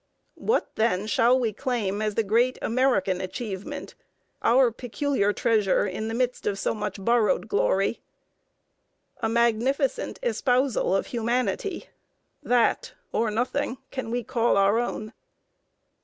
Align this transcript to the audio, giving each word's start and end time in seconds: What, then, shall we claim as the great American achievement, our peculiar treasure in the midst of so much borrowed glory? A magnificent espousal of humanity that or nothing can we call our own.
What, 0.39 0.71
then, 0.77 1.05
shall 1.05 1.39
we 1.39 1.53
claim 1.53 2.01
as 2.01 2.15
the 2.15 2.23
great 2.23 2.57
American 2.63 3.21
achievement, 3.21 3.93
our 4.41 4.71
peculiar 4.71 5.31
treasure 5.31 5.85
in 5.85 6.07
the 6.07 6.15
midst 6.15 6.47
of 6.47 6.57
so 6.57 6.73
much 6.73 6.97
borrowed 6.99 7.47
glory? 7.47 8.01
A 9.19 9.29
magnificent 9.29 10.17
espousal 10.23 10.95
of 10.95 11.05
humanity 11.05 11.85
that 12.41 12.93
or 13.11 13.29
nothing 13.29 13.77
can 13.91 14.09
we 14.09 14.23
call 14.23 14.57
our 14.57 14.79
own. 14.79 15.13